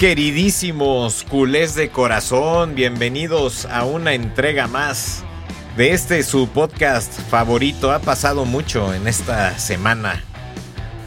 [0.00, 5.22] Queridísimos culés de corazón, bienvenidos a una entrega más
[5.76, 7.92] de este su podcast favorito.
[7.92, 10.24] Ha pasado mucho en esta semana.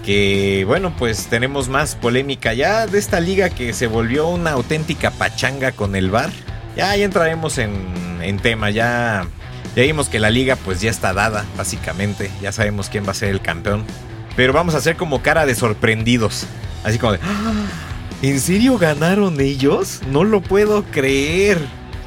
[0.05, 5.09] Que bueno, pues tenemos más polémica ya de esta liga que se volvió una auténtica
[5.09, 6.29] pachanga con el bar.
[6.77, 7.73] Ya, ya entraremos en,
[8.21, 9.25] en tema, ya,
[9.75, 12.29] ya vimos que la liga pues ya está dada, básicamente.
[12.43, 13.85] Ya sabemos quién va a ser el campeón.
[14.35, 16.45] Pero vamos a hacer como cara de sorprendidos.
[16.83, 17.19] Así como de...
[17.23, 17.89] ¡Ah!
[18.23, 19.99] ¿En serio ganaron ellos?
[20.09, 21.59] No lo puedo creer.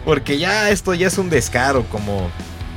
[0.07, 2.31] Porque ya esto ya es un descaro, como,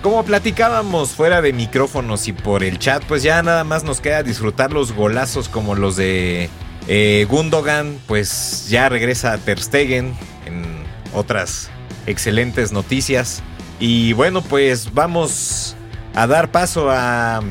[0.03, 4.23] como platicábamos fuera de micrófonos y por el chat, pues ya nada más nos queda
[4.23, 6.49] disfrutar los golazos como los de
[6.89, 10.13] eh, Gundogan, pues ya regresa Ter Stegen
[10.45, 10.65] en
[11.13, 11.69] otras
[12.07, 13.41] excelentes noticias.
[13.79, 15.77] Y bueno, pues vamos
[16.13, 17.41] a dar paso a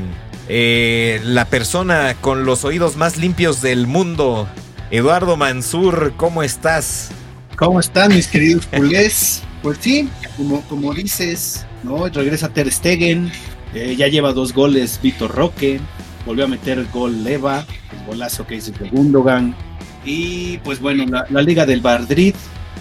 [0.49, 4.47] eh, la persona con los oídos más limpios del mundo,
[4.91, 7.11] Eduardo Mansur, ¿cómo estás?
[7.55, 9.43] ¿Cómo están mis queridos culés?
[9.61, 12.07] Pues sí, como, como dices, ¿no?
[12.07, 13.31] Regresa Ter Stegen,
[13.75, 15.79] eh, ya lleva dos goles Vitor Roque,
[16.25, 19.55] volvió a meter el gol Leva, el golazo que hizo de Gundogan.
[20.03, 22.33] Y pues bueno, la, la Liga del Madrid.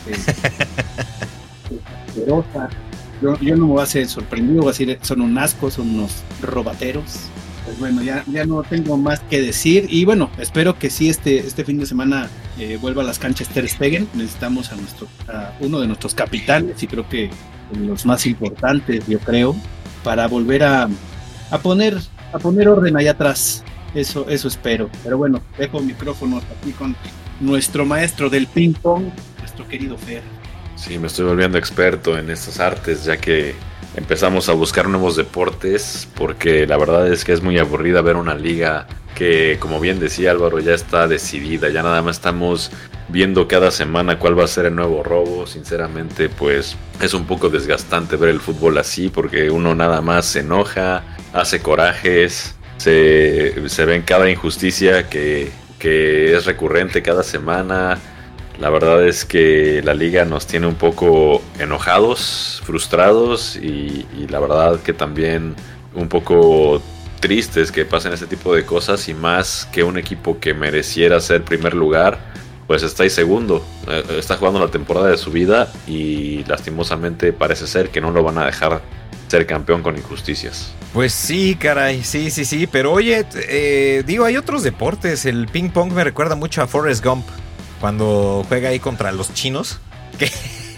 [0.06, 0.16] Eh,
[2.26, 2.42] yo,
[3.20, 6.22] yo no me voy a hacer sorprendido, voy a decir, son un asco, son unos
[6.40, 7.28] robateros
[7.68, 9.86] pues bueno, ya, ya no tengo más que decir.
[9.90, 13.48] Y bueno, espero que sí este, este fin de semana eh, vuelva a las canchas
[13.48, 14.08] Ter Stegen.
[14.14, 17.28] Necesitamos a, nuestro, a uno de nuestros capitales y creo que
[17.78, 19.54] los más importantes, yo creo,
[20.02, 20.88] para volver a,
[21.50, 21.98] a, poner,
[22.32, 23.62] a poner orden allá atrás.
[23.94, 24.88] Eso, eso espero.
[25.04, 26.96] Pero bueno, dejo micrófonos aquí con
[27.38, 30.22] nuestro maestro del ping pong, nuestro querido Fer.
[30.78, 33.56] Sí, me estoy volviendo experto en estas artes, ya que
[33.96, 38.36] empezamos a buscar nuevos deportes porque la verdad es que es muy aburrida ver una
[38.36, 42.70] liga que como bien decía Álvaro ya está decidida, ya nada más estamos
[43.08, 47.48] viendo cada semana cuál va a ser el nuevo robo, sinceramente pues es un poco
[47.48, 51.02] desgastante ver el fútbol así porque uno nada más se enoja,
[51.32, 55.50] hace corajes, se, se ve en cada injusticia que,
[55.80, 57.98] que es recurrente cada semana,
[58.60, 64.80] la verdad es que la liga nos tiene un poco enojados, frustrados y, la verdad
[64.80, 65.54] que también
[65.94, 66.82] un poco
[67.20, 71.44] tristes que pasen este tipo de cosas y más que un equipo que mereciera ser
[71.44, 72.18] primer lugar,
[72.66, 77.66] pues está ahí segundo, eh, está jugando la temporada de su vida y lastimosamente parece
[77.66, 78.82] ser que no lo van a dejar
[79.28, 80.72] ser campeón con injusticias.
[80.92, 85.70] Pues sí, caray, sí, sí, sí, pero oye, eh, digo, hay otros deportes, el ping
[85.70, 87.24] pong me recuerda mucho a Forrest Gump
[87.80, 89.78] cuando juega ahí contra los chinos.
[90.18, 90.30] Que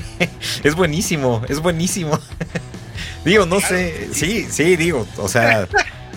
[0.64, 2.18] es buenísimo, es buenísimo.
[3.24, 5.68] digo, no sé, sí, sí, digo, o sea,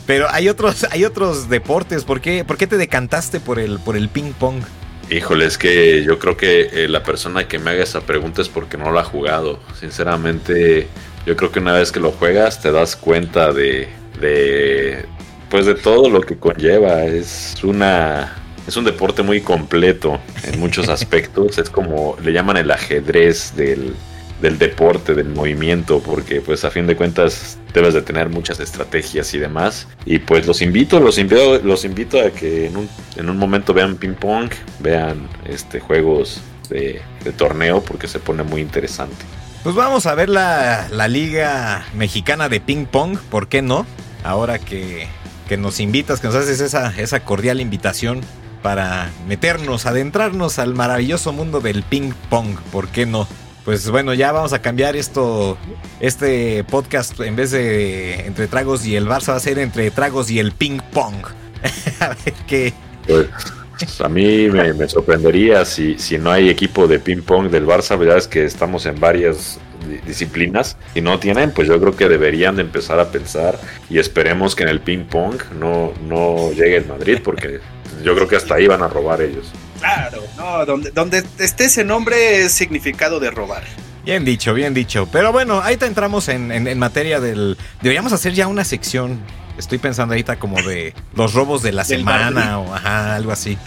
[0.05, 2.03] pero hay otros, hay otros deportes.
[2.03, 4.61] ¿Por qué, por qué te decantaste por el, por el ping pong?
[5.09, 8.49] Híjole, es que yo creo que eh, la persona que me haga esa pregunta es
[8.49, 9.59] porque no lo ha jugado.
[9.79, 10.87] Sinceramente,
[11.25, 13.89] yo creo que una vez que lo juegas te das cuenta de,
[14.19, 15.05] de
[15.49, 17.03] pues de todo lo que conlleva.
[17.03, 18.33] Es una
[18.67, 21.57] es un deporte muy completo en muchos aspectos.
[21.57, 23.93] es como le llaman el ajedrez del,
[24.41, 29.33] del, deporte, del movimiento, porque pues a fin de cuentas debes de tener muchas estrategias
[29.33, 29.87] y demás.
[30.05, 33.73] Y pues los invito, los invito, los invito a que en un, en un momento
[33.73, 34.49] vean ping pong,
[34.79, 37.01] vean este juegos de,
[37.37, 39.25] torneo, porque se pone muy interesante.
[39.63, 43.85] Pues vamos a ver la, la liga mexicana de ping pong, ¿por qué no?
[44.23, 45.07] Ahora que,
[45.47, 48.21] que nos invitas, que nos haces esa, esa cordial invitación
[48.63, 53.27] para meternos, adentrarnos al maravilloso mundo del ping pong, ¿por qué no?
[53.65, 55.57] Pues bueno, ya vamos a cambiar esto,
[55.99, 60.31] este podcast en vez de entre tragos y el Barça va a ser entre tragos
[60.31, 61.25] y el ping pong.
[61.99, 62.73] a ver qué.
[63.07, 67.97] Pues a mí me, sorprendería si, si, no hay equipo de ping pong del Barça,
[67.97, 69.59] verdad es que estamos en varias
[70.05, 73.59] disciplinas y no tienen, pues yo creo que deberían de empezar a pensar
[73.89, 77.59] y esperemos que en el ping pong no, no llegue el Madrid porque
[78.03, 79.51] yo creo que hasta ahí van a robar ellos.
[79.79, 83.63] Claro, no, donde, donde esté ese nombre es significado de robar.
[84.05, 85.07] Bien dicho, bien dicho.
[85.11, 87.57] Pero bueno, ahí te entramos en, en, en, materia del...
[87.81, 89.19] Deberíamos hacer ya una sección,
[89.57, 93.57] estoy pensando ahorita como de los robos de la semana o ajá, algo así.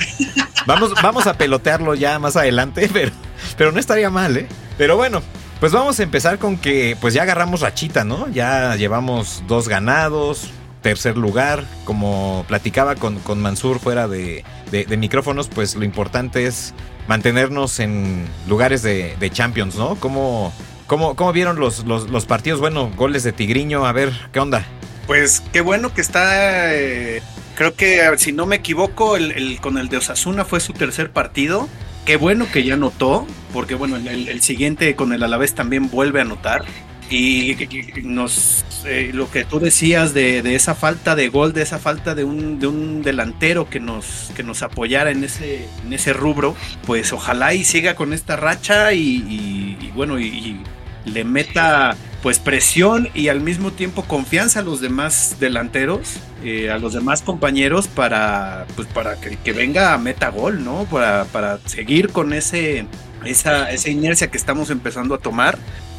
[0.67, 3.13] Vamos, vamos a pelotearlo ya más adelante, pero,
[3.57, 4.47] pero no estaría mal, ¿eh?
[4.77, 5.23] Pero bueno,
[5.61, 8.29] pues vamos a empezar con que pues ya agarramos rachita, ¿no?
[8.29, 10.51] Ya llevamos dos ganados,
[10.87, 11.65] tercer lugar.
[11.85, 16.75] Como platicaba con, con Mansur fuera de, de, micrófonos, pues lo importante es
[17.09, 19.97] mantenernos en lugares de, de Champions, ¿no?
[19.97, 20.53] ¿Cómo,
[20.87, 22.61] cómo, cómo vieron los, los, partidos?
[22.61, 24.65] Bueno, goles de Tigriño, a ver, ¿qué onda?
[25.09, 26.73] Pues qué bueno que está...
[26.77, 27.21] Eh,
[27.57, 31.11] creo que, si no me equivoco, el, el, con el de Osasuna fue su tercer
[31.11, 31.69] partido.
[32.05, 36.23] qué bueno que ya anotó, porque bueno, el, siguiente con el Alavés también vuelve a
[36.23, 36.65] anotar.
[37.09, 37.57] Y
[38.03, 42.25] nos eh, lo que tú decías de, esa falta de gol, de esa falta de
[42.25, 46.55] un, de un delantero que nos, que nos apoyara en ese, en ese rubro,
[46.87, 50.61] pues ojalá y siga con esta racha y, bueno, y,
[51.05, 56.79] le meta pues presión y al mismo tiempo confianza a los demás delanteros, eh, a
[56.79, 60.85] los demás compañeros para, pues para que, venga a meta gol, ¿no?
[60.91, 62.87] Para, para seguir con ese,
[63.25, 65.57] esa, esa inercia que estamos empezando a tomar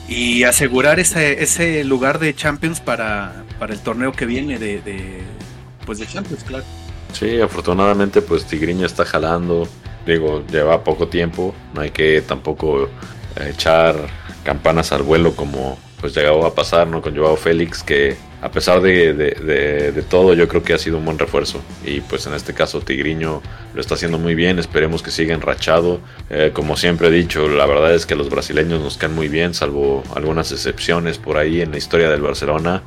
[0.07, 5.21] y asegurar ese, ese lugar de Champions para, para el torneo que viene de,
[5.85, 6.63] pues de Champions, claro.
[7.13, 9.67] Sí, afortunadamente pues Tigriño está jalando,
[10.05, 12.89] digo, lleva poco tiempo, no hay que tampoco
[13.45, 13.95] echar
[14.43, 17.01] campanas al vuelo como pues llegó a pasar ¿no?
[17.01, 21.05] con Joao Félix, que a pesar de, de, todo yo creo que ha sido un
[21.05, 21.61] buen refuerzo.
[21.85, 23.41] Y pues en este caso Tigriño
[23.73, 25.99] lo está haciendo muy bien, esperemos que siga enrachado.
[26.29, 29.53] Eh, como siempre he dicho, la verdad es que los brasileños nos caen muy bien,
[29.53, 32.83] salvo algunas excepciones por ahí en la historia del Barcelona.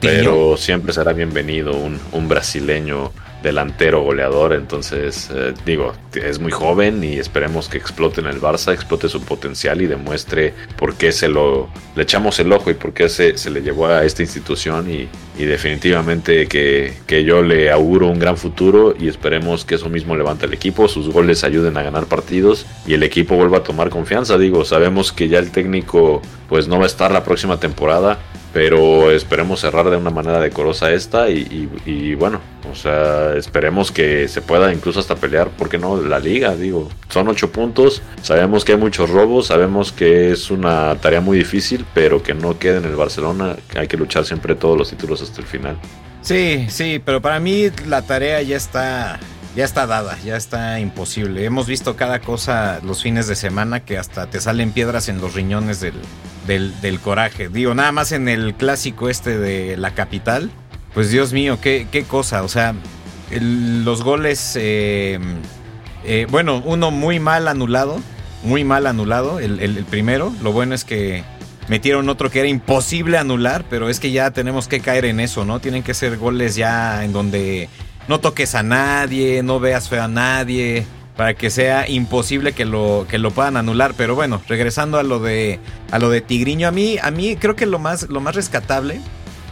[0.00, 3.12] Pero siempre será bienvenido un, un brasileño
[3.42, 4.52] delantero goleador.
[4.52, 9.22] Entonces, eh, digo, es muy joven y esperemos que explote en el Barça, explote su
[9.22, 13.36] potencial y demuestre por qué se lo le echamos el ojo y por qué se,
[13.36, 14.90] se le llevó a esta institución.
[14.90, 15.08] Y,
[15.38, 20.16] y definitivamente que, que, yo le auguro un gran futuro y esperemos que eso mismo
[20.16, 23.90] levante el equipo, sus goles ayuden a ganar partidos y el equipo vuelva a tomar
[23.90, 24.38] confianza.
[24.38, 28.18] Digo, sabemos que ya el técnico pues no va a estar la próxima temporada
[28.52, 34.42] pero esperemos cerrar de una manera decorosa esta y, bueno, o sea, esperemos que se
[34.42, 36.00] pueda incluso hasta pelear, ¿por qué no?
[36.00, 40.94] La liga, digo, son ocho puntos, sabemos que hay muchos robos, sabemos que es una
[40.96, 44.76] tarea muy difícil, pero que no quede en el Barcelona, hay que luchar siempre todos
[44.76, 45.76] los títulos hasta el final.
[46.22, 49.18] Sí, sí, pero para mí la tarea ya está
[49.58, 51.44] ya está dada, ya está imposible.
[51.44, 55.34] Hemos visto cada cosa los fines de semana que hasta te salen piedras en los
[55.34, 55.94] riñones del,
[56.46, 57.48] del, coraje.
[57.48, 60.50] Digo, nada más en el clásico este de la capital.
[60.94, 62.42] Pues Dios mío, qué, qué cosa.
[62.42, 62.74] O sea,
[63.30, 65.18] los goles, eh,
[66.04, 68.00] eh, bueno, uno muy mal anulado,
[68.42, 70.32] muy mal anulado, el, el, primero.
[70.42, 71.24] Lo bueno es que
[71.68, 75.44] metieron otro que era imposible anular, pero es que ya tenemos que caer en eso,
[75.44, 75.60] ¿no?
[75.60, 77.68] Tienen que ser goles ya en donde
[78.08, 80.86] no toques a nadie, no veas feo a nadie
[81.18, 83.92] para que sea imposible que lo, que lo puedan anular.
[83.96, 85.58] Pero bueno, regresando a lo de,
[85.90, 89.00] a lo de Tigriño, a mí, a mí creo que lo más, lo más rescatable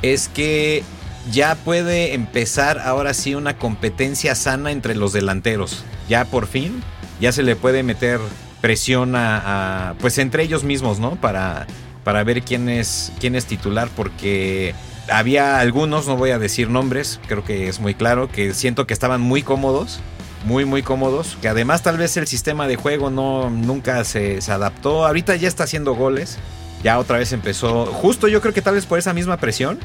[0.01, 0.85] es que
[1.31, 5.85] ya puede empezar ahora sí una competencia sana entre los delanteros.
[6.09, 6.83] Ya por fin,
[7.21, 8.21] ya se le puede meter
[8.61, 11.17] presión a, pues entre ellos mismos, ¿no?
[11.17, 11.67] Para,
[12.05, 14.75] para ver quién es, quién es titular, porque
[15.11, 18.95] había algunos, no voy a decir nombres, creo que es muy claro, que siento que
[18.95, 20.01] estaban muy cómodos
[20.47, 25.05] muy muy cómodos, que además tal vez el sistema de juego no nunca se, adaptó,
[25.05, 26.39] ahorita ya está haciendo goles,
[26.85, 29.79] ya otra vez empezó, justo yo creo que tal vez por esa misma presión,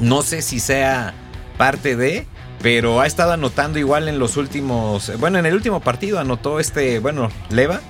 [0.00, 1.14] no sé si sea
[1.56, 2.26] parte de,
[2.62, 6.98] pero ha estado anotando igual en los últimos, bueno en el último partido anotó este,
[6.98, 7.80] bueno, Leva,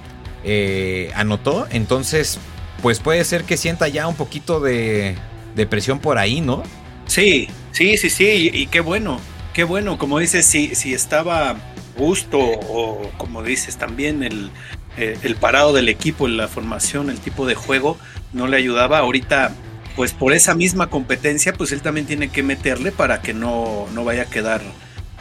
[0.45, 2.39] eh, anotó, entonces
[2.83, 5.17] pues puede ser que sienta ya un poquito de,
[5.55, 6.63] de presión por ahí, ¿no?
[7.07, 9.21] Sí, sí, sí, sí, y, qué bueno,
[9.53, 11.57] qué bueno, como dices, si, si estaba
[11.97, 14.51] gusto o como dices también el,
[14.99, 17.97] eh, el parado del equipo, la formación, el tipo de juego
[18.33, 18.99] no le ayudaba.
[18.99, 19.53] Ahorita
[19.99, 24.05] pues por esa misma competencia pues él también tiene que meterle para que no, no
[24.05, 24.63] vaya a quedar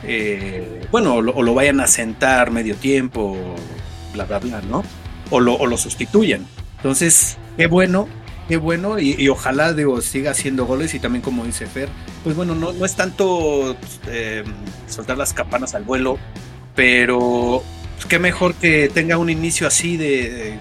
[0.03, 3.35] eh, bueno o lo, vayan a sentar medio tiempo
[4.13, 4.83] bla bla bla no
[5.31, 6.45] o lo, o lo sustituyan.
[6.75, 8.07] Entonces qué bueno
[8.47, 11.89] qué bueno y, ojalá digo siga haciendo goles y también como dice Fer
[12.23, 14.43] pues bueno no, no es tanto eh,
[14.87, 16.19] soltar las campanas al vuelo
[16.75, 17.63] pero
[17.95, 20.59] pues, qué mejor que tenga un inicio así de,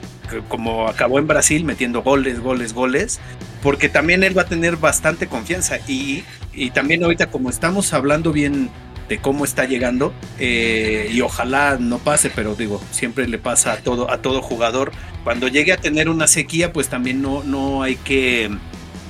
[0.49, 3.21] como acabó en Brasil metiendo goles, goles, goles,
[3.63, 8.33] porque también él va a tener bastante confianza y, y también ahorita como estamos hablando
[8.33, 8.71] bien
[9.09, 13.77] de cómo está llegando eh, y ojalá no pase, pero digo, siempre le pasa a
[13.79, 14.93] todo, a todo jugador.
[15.25, 18.51] Cuando llegue a tener una sequía, pues también no, no hay que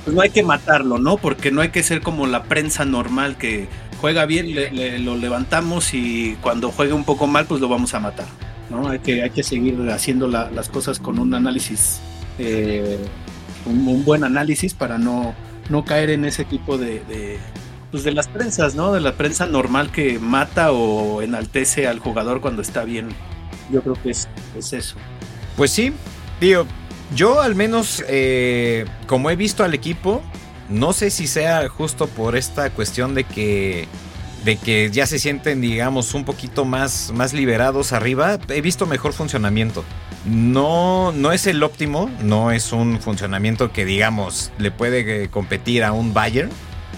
[0.03, 1.17] pues no hay que matarlo, ¿no?
[1.17, 3.67] Porque no hay que ser como la prensa normal que
[3.99, 4.55] juega bien,
[5.03, 8.46] lo levantamos y cuando juegue un poco mal, pues lo vamos a matar.
[8.69, 8.89] ¿No?
[8.89, 11.99] Hay, que, hay que seguir haciendo las cosas con un análisis,
[12.39, 12.97] eh,
[13.65, 15.33] un, buen análisis para no,
[15.69, 17.39] no caer en ese tipo de,
[17.91, 18.91] pues de las prensas, ¿no?
[18.91, 23.09] De la prensa normal que mata o enaltece al jugador cuando está bien.
[23.71, 24.95] Yo creo que es, es eso.
[25.55, 25.93] Pues sí,
[26.39, 26.65] tío.
[27.15, 30.21] Yo al menos, eh, como he visto al equipo,
[30.69, 33.87] no sé si sea justo por esta cuestión de que
[34.43, 39.13] de que ya se sienten, digamos, un poquito más, más liberados arriba, he visto mejor
[39.13, 39.83] funcionamiento.
[40.25, 45.83] No, no es el óptimo, no es un funcionamiento que, digamos, le puede eh, competir
[45.83, 46.49] a un Bayern,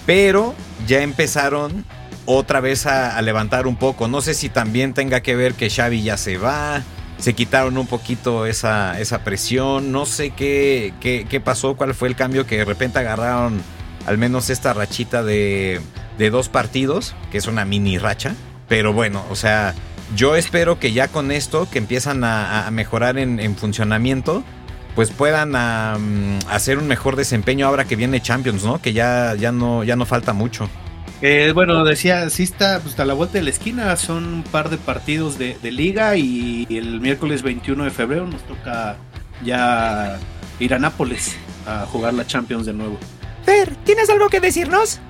[0.06, 0.56] pero
[0.88, 1.86] ya empezaron
[2.26, 4.08] otra vez a, levantar un poco.
[4.08, 6.84] No sé si también tenga que ver que Xavi ya se va,
[7.18, 12.08] se quitaron un poquito esa, esa presión, no sé qué, qué, qué pasó, cuál fue
[12.08, 13.62] el cambio que de repente agarraron
[14.06, 15.82] al menos esta rachita de,
[16.20, 18.36] de dos partidos, que es una mini racha.
[18.68, 19.74] Pero bueno, o sea,
[20.16, 24.44] yo espero que ya con esto, que empiezan a, mejorar en, funcionamiento,
[24.94, 28.82] pues puedan hacer un mejor desempeño ahora que viene Champions, ¿no?
[28.82, 30.70] Que ya, ya, no, ya no falta mucho.
[31.22, 34.70] Eh, bueno, decía, sí está pues, a la vuelta de la esquina, son un par
[34.70, 38.98] de partidos de, de, liga y el miércoles 21 de febrero nos toca
[39.44, 40.18] ya
[40.60, 41.36] ir a Nápoles
[41.66, 42.98] a jugar la Champions de nuevo.
[43.46, 45.02] Fer, ¿tienes algo que decirnos?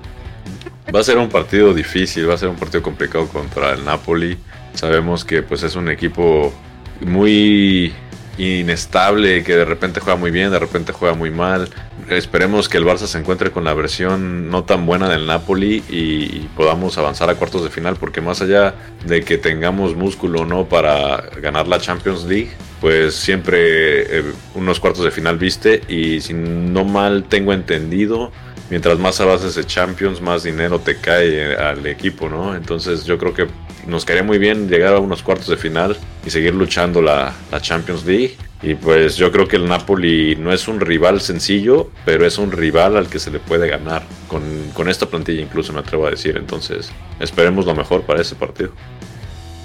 [0.94, 4.38] Va a ser un partido difícil, va a ser un partido complicado contra el Napoli.
[4.74, 6.52] Sabemos que pues es un equipo
[7.00, 7.92] muy
[8.38, 11.68] inestable, que de repente juega muy bien, de repente juega muy mal.
[12.08, 16.48] Esperemos que el Barça se encuentre con la versión no tan buena del Napoli y,
[16.56, 18.74] podamos avanzar a cuartos de final, porque más allá
[19.06, 24.80] de que tengamos músculo o no para ganar la Champions League, pues siempre eh, unos
[24.80, 28.32] cuartos de final viste y si no mal tengo entendido,
[28.70, 32.54] mientras más avances de Champions, más dinero te cae al equipo, ¿no?
[32.54, 33.46] Entonces yo creo que
[33.86, 38.04] nos caería muy bien llegar a unos cuartos de final y seguir luchando la, Champions
[38.06, 38.36] League.
[38.62, 42.52] Y pues yo creo que el Napoli no es un rival sencillo, pero es un
[42.52, 44.02] rival al que se le puede ganar.
[44.28, 44.42] Con,
[44.74, 46.36] con esta plantilla incluso me atrevo a decir.
[46.36, 48.70] Entonces esperemos lo mejor para ese partido.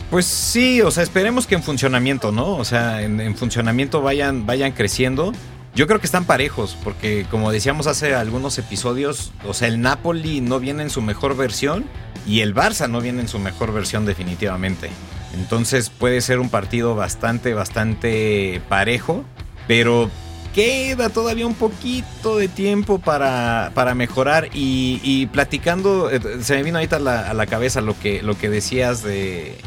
[0.10, 2.56] Pues sí, o sea, esperemos que en funcionamiento, ¿no?
[2.56, 5.34] O sea, en, en funcionamiento vayan, vayan creciendo.
[5.76, 10.40] Yo creo que están parejos, porque como decíamos hace algunos episodios, o sea, el Napoli
[10.40, 11.84] no viene en su mejor versión
[12.26, 14.90] y el Barça no viene en su mejor versión definitivamente.
[15.34, 19.26] Entonces puede ser un partido bastante, bastante parejo,
[19.68, 20.10] pero
[20.54, 26.78] queda todavía un poquito de tiempo para, para mejorar y, platicando, eh, se me vino
[26.78, 29.58] ahorita a la, cabeza lo que, lo que decías de,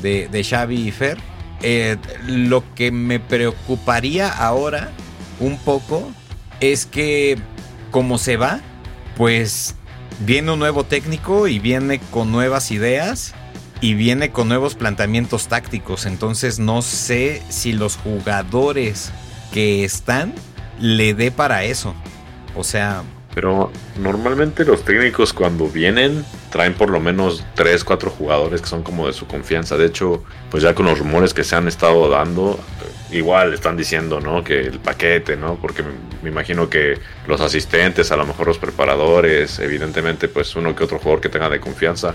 [0.00, 1.18] de, Xavi y Fer.
[1.60, 4.90] Eh, lo que me preocuparía ahora
[5.40, 6.08] un poco
[6.60, 7.38] es que
[7.90, 8.60] como se va,
[9.16, 9.74] pues
[10.20, 13.34] viene un nuevo técnico y viene con nuevas ideas
[13.80, 16.06] y viene con nuevos planteamientos tácticos.
[16.06, 19.10] Entonces no sé si los jugadores
[19.52, 20.34] que están
[20.78, 21.94] le dé para eso.
[22.54, 23.02] O sea...
[23.34, 23.70] Pero
[24.00, 29.06] normalmente los técnicos cuando vienen traen por lo menos 3, 4 jugadores que son como
[29.06, 29.76] de su confianza.
[29.76, 32.58] De hecho, pues ya con los rumores que se han estado dando,
[33.12, 34.44] igual están diciendo, ¿no?
[34.44, 35.56] Que el paquete, ¿no?
[35.56, 35.82] Porque
[36.22, 40.98] me, imagino que los asistentes, a lo mejor los preparadores, evidentemente, pues uno que otro
[40.98, 42.14] jugador que tenga de confianza.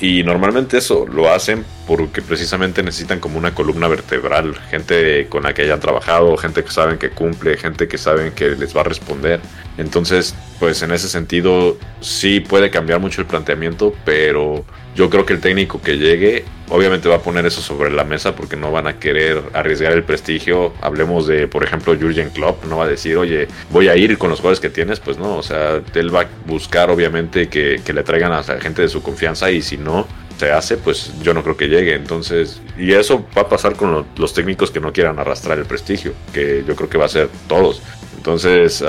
[0.00, 5.54] y normalmente eso lo hacen porque precisamente necesitan como una columna vertebral, gente con la
[5.54, 8.84] que hayan trabajado, gente que saben que cumple, gente que saben que les va a
[8.84, 9.40] responder.
[9.78, 14.64] Entonces, pues en ese sentido sí puede cambiar mucho el planteamiento, pero
[14.96, 18.34] yo creo que el técnico que llegue obviamente va a poner eso sobre la mesa
[18.34, 20.72] porque no van a querer arriesgar el prestigio.
[20.80, 24.30] Hablemos de, por ejemplo, Jurgen Klopp, no va a decir, oye, voy a ir con
[24.30, 28.02] los jugadores que tienes, pues no, o sea, él va a buscar obviamente que, le
[28.02, 30.06] traigan a la gente de su confianza y si no
[30.38, 31.94] se hace, pues yo no creo que llegue.
[31.94, 36.14] Entonces, y eso va a pasar con los técnicos que no quieran arrastrar el prestigio,
[36.32, 37.82] que yo creo que va a ser todos.
[38.16, 38.82] Entonces,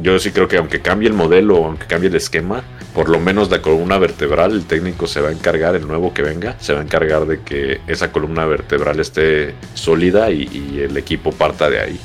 [0.00, 3.50] yo sí creo que aunque cambie el modelo, aunque cambie el esquema, por lo menos
[3.50, 6.80] la columna vertebral, el técnico se va a encargar, el nuevo que venga, se va
[6.80, 12.00] a encargar de que esa columna vertebral esté sólida y, el equipo parta de ahí.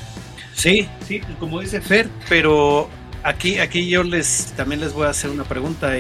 [0.54, 2.90] Sí, sí, como dice Fer, pero
[3.24, 5.94] aquí, aquí yo les también les voy a hacer una pregunta.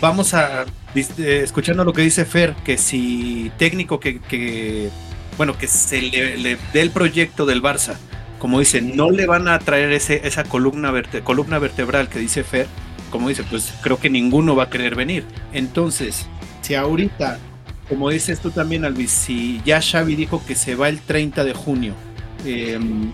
[0.00, 4.90] vamos a, eh, escuchando lo que dice Fer, que si técnico que,
[5.36, 7.96] bueno, que se le dé el proyecto del Barça
[8.44, 10.92] como dice, no le van a traer ese, esa columna,
[11.22, 12.66] columna vertebral que dice Fer,
[13.14, 15.24] como dice, pues creo que ninguno va a querer venir.
[15.52, 16.26] Entonces,
[16.62, 17.38] si ahorita,
[17.88, 21.54] como dices tú también, Alvis, si ya Xavi dijo que se va el 30 de
[21.54, 21.94] junio,
[22.44, 23.12] em,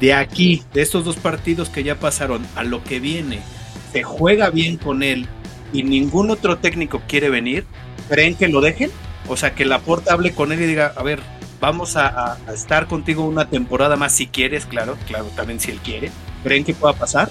[0.00, 3.38] de aquí, de estos dos partidos que ya pasaron, a lo que viene,
[3.92, 5.28] se juega bien con él
[5.72, 7.64] y ningún otro técnico quiere venir,
[8.08, 8.90] ¿creen que lo dejen?
[9.28, 11.20] O sea, que la porta hable con él y diga, a ver,
[11.60, 16.12] Vamos a, estar contigo una temporada más si quieres, claro, claro, también si él quiere.
[16.44, 17.30] ¿Creen que pueda pasar?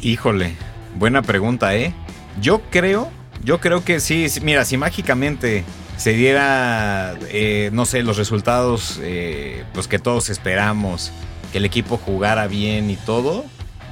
[0.00, 0.54] Híjole,
[0.94, 1.92] buena pregunta, ¿eh?
[2.40, 3.10] Yo creo,
[3.44, 5.64] yo creo que sí, mira, si mágicamente
[5.96, 11.12] se diera, eh, no sé, los resultados eh, pues que todos esperamos,
[11.52, 13.44] que el equipo jugara bien y todo,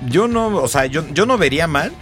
[0.08, 1.92] yo no, o sea, yo, yo no vería mal,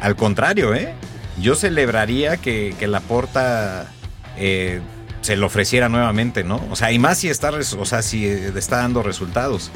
[0.00, 0.94] al contrario, ¿eh?
[1.40, 3.90] yo celebraría que, que la porta
[4.36, 4.80] eh,
[5.20, 6.62] se lo ofreciera nuevamente, ¿no?
[6.70, 9.70] O sea, y más si está, o sea, si está dando resultados.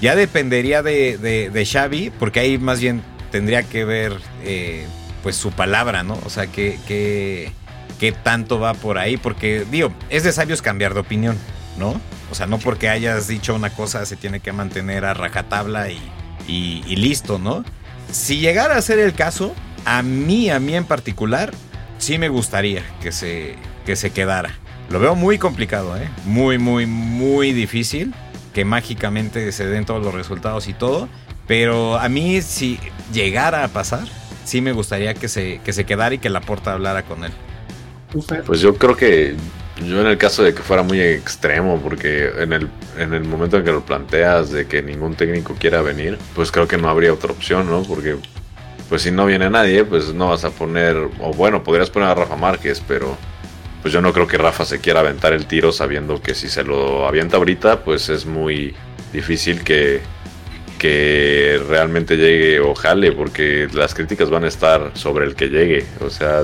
[0.00, 3.02] Ya dependería de, de, Xavi, porque ahí más bien
[3.36, 4.86] tendría que ver eh,
[5.22, 6.18] pues su palabra, ¿no?
[6.24, 7.52] O sea, que, que,
[8.00, 11.36] que, tanto va por ahí, porque digo, es de sabios cambiar de opinión,
[11.78, 12.00] ¿no?
[12.30, 16.00] O sea, no porque hayas dicho una cosa se tiene que mantener a rajatabla y,
[16.48, 17.62] y, listo, ¿no?
[18.10, 21.52] Si llegara a ser el caso, a mí, a mí en particular,
[21.98, 24.54] sí me gustaría que se, que se quedara.
[24.88, 26.08] Lo veo muy complicado, ¿eh?
[26.24, 28.14] Muy, muy, muy difícil
[28.54, 31.10] que mágicamente se den todos los resultados y todo.
[31.46, 32.78] Pero a mí, si
[33.12, 34.06] llegara a pasar,
[34.44, 37.32] sí me gustaría que se, que se quedara y que la porta hablara con él.
[38.46, 39.34] Pues yo creo que
[39.84, 43.58] yo en el caso de que fuera muy extremo, porque en el, en el momento
[43.58, 47.12] en que lo planteas de que ningún técnico quiera venir, pues creo que no habría
[47.12, 47.82] otra opción, ¿no?
[47.82, 48.16] Porque
[48.88, 52.14] pues si no viene nadie, pues no vas a poner, o bueno, podrías poner a
[52.14, 53.16] Rafa Márquez, pero
[53.82, 56.64] pues yo no creo que Rafa se quiera aventar el tiro sabiendo que si se
[56.64, 58.74] lo avienta ahorita, pues es muy
[59.12, 60.00] difícil que,
[60.78, 65.84] que realmente llegue o jale, porque las críticas van a estar sobre el que llegue.
[66.00, 66.42] O sea,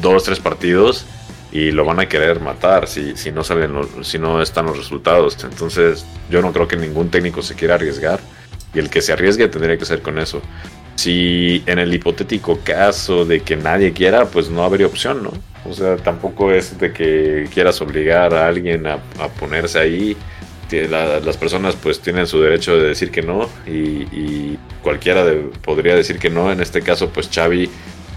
[0.00, 1.06] dos, tres partidos
[1.52, 5.36] y lo van a querer matar si, si, no salen si no están los resultados.
[5.44, 8.20] Entonces, yo no creo que ningún técnico se quiera arriesgar.
[8.74, 10.42] Y el que se arriesgue tendría que ser con eso.
[10.96, 15.32] Si en el hipotético caso de que nadie quiera, pues no habría opción, ¿no?
[15.68, 18.98] O sea, tampoco es de que quieras obligar a alguien a,
[19.38, 20.16] ponerse ahí.
[20.70, 25.24] Las personas pues tienen su derecho de decir que no y, cualquiera
[25.62, 26.52] podría decir que no.
[26.52, 27.68] En este caso pues Xavi,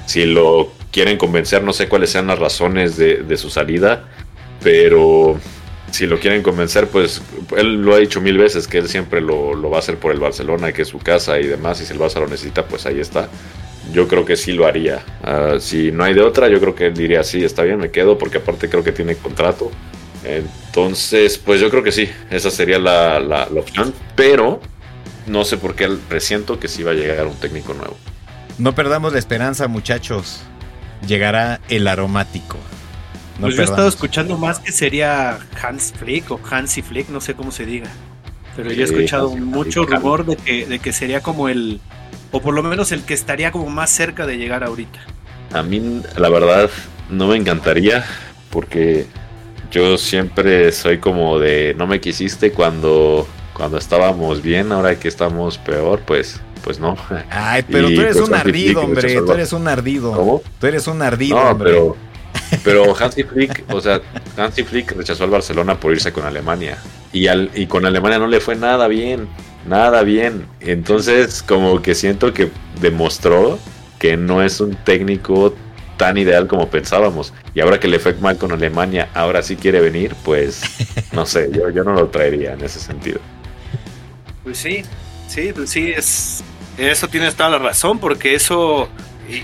[0.06, 4.08] si lo quieren convencer, no sé cuáles sean las razones de, su salida,
[4.62, 5.40] pero
[5.92, 7.22] si lo quieren convencer, pues
[7.58, 10.12] él lo ha dicho mil veces que él siempre lo, lo, va a hacer por
[10.12, 12.86] el Barcelona, que es su casa y demás, y si el Barça lo necesita, pues
[12.86, 13.30] ahí está
[13.92, 15.04] yo creo que sí lo haría.
[15.24, 18.18] Ah, si no hay de otra, yo creo que diría sí, está bien, me quedo,
[18.18, 19.72] porque aparte creo que tiene contrato.
[20.24, 23.94] Entonces, pues yo creo que sí, esa sería la, la, opción.
[24.16, 24.60] Pero
[25.28, 27.98] no sé por qué presiento que sí va a llegar un técnico nuevo.
[28.58, 30.42] No perdamos la esperanza, muchachos.
[31.08, 32.58] Llegará el aromático.
[33.40, 37.36] pues yo he estado escuchando más que sería Hans Flick o Hansi Flick, no sé
[37.36, 37.88] cómo se diga.
[38.58, 41.80] Pero yo he escuchado mucho rumor de que, de que sería como el,
[42.32, 45.00] o por lo menos el que estaría como más cerca de llegar ahorita.
[45.54, 46.70] A mí, la verdad,
[47.10, 48.06] no me encantaría
[48.50, 49.08] porque
[49.72, 55.58] yo siempre soy como de no me quisiste cuando, cuando estábamos bien, ahora que estamos
[55.58, 56.98] peor, pues pues no.
[57.30, 60.12] Ay, pero tú eres pues un ardido, hombre, tú eres un ardido.
[60.12, 60.42] ¿Cómo?
[60.60, 61.72] Tú eres un ardido, no, hombre.
[61.72, 61.96] Pero,
[62.64, 64.02] pero Hansi Flick, o sea,
[64.36, 66.78] Hansi Flick rechazó al Barcelona por irse con Alemania.
[67.14, 69.30] Y, al, y con Alemania no le fue nada bien
[69.66, 70.46] nada bien.
[70.60, 72.52] Entonces, como que siento que
[72.82, 73.60] demostró
[73.98, 75.54] que no es un técnico
[76.00, 77.34] tan ideal como pensábamos.
[77.54, 80.64] Y ahora que le fue mal con Alemania, ahora sí quiere venir, pues
[81.12, 83.20] no sé, yo, yo no lo traería en ese sentido.
[84.44, 84.84] Pues sí,
[85.28, 86.42] sí, pues sí, es,
[86.78, 88.90] eso tienes toda la razón, porque eso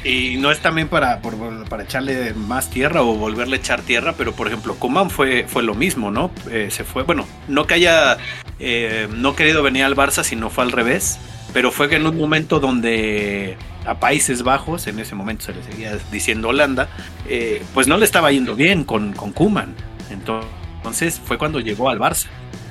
[0.06, 1.22] y, no es también para,
[1.70, 5.62] para echarle más tierra o volverle a echar tierra, pero por ejemplo, Kuman fue, fue
[5.62, 6.32] lo mismo, ¿no?
[6.50, 8.18] Eh, se fue, bueno, no que haya
[8.60, 11.20] eh, no querido venir al Barça, sino fue al revés,
[11.54, 15.64] pero fue que en un momento donde a Países Bajos, en ese momento se le
[15.64, 16.90] seguía diciendo Holanda,
[17.28, 19.74] eh, pues no le estaba yendo bien con, con Kuman.
[20.10, 22.28] Entonces fue cuando llegó al Barça.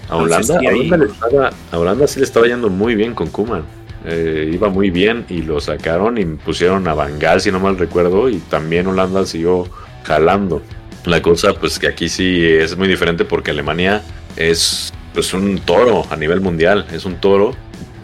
[0.09, 3.65] A Holanda, a Holanda sí le estaba yendo muy bien con Kuman.
[4.07, 8.29] Eh, iba muy bien y lo sacaron y pusieron a Bangal, si no mal recuerdo,
[8.29, 9.67] y también Holanda siguió
[10.03, 10.63] jalando.
[11.07, 14.03] La cosa, pues que aquí sí es muy diferente porque Alemania
[14.37, 17.55] es pues un toro a nivel mundial, es un toro,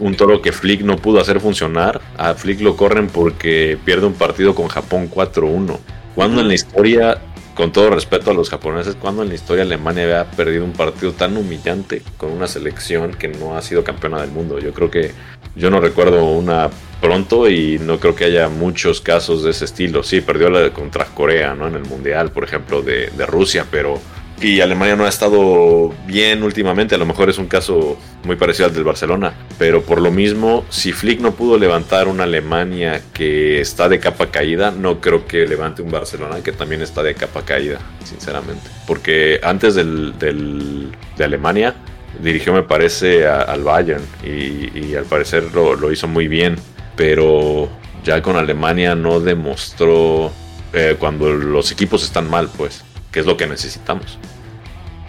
[0.01, 2.01] un toro que Flick no pudo hacer funcionar.
[2.17, 5.77] A Flick lo corren porque pierde un partido con Japón 4-1.
[6.15, 7.21] Cuando en la historia
[7.55, 11.11] con todo respeto a los japoneses, cuando en la historia Alemania había perdido un partido
[11.11, 14.57] tan humillante con una selección que no ha sido campeona del mundo.
[14.57, 15.11] Yo creo que
[15.55, 20.01] yo no recuerdo una pronto y no creo que haya muchos casos de ese estilo.
[20.01, 21.67] Sí, perdió la contra Corea, ¿no?
[21.67, 23.99] En el Mundial, por ejemplo, de, de Rusia, pero
[24.41, 26.95] y Alemania no ha estado bien últimamente.
[26.95, 29.33] A lo mejor es un caso muy parecido al del Barcelona.
[29.59, 34.31] Pero por lo mismo, si Flick no pudo levantar una Alemania que está de capa
[34.31, 38.67] caída, no creo que levante un Barcelona que también está de capa caída, sinceramente.
[38.87, 41.75] Porque antes del, de Alemania,
[42.21, 44.03] dirigió, me parece, al Bayern.
[44.23, 46.55] Y, al parecer lo, hizo muy bien.
[46.95, 47.69] Pero
[48.03, 50.31] ya con Alemania no demostró
[50.73, 54.17] eh, cuando los equipos están mal, pues que es lo que necesitamos.